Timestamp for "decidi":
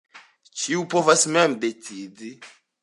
1.67-2.35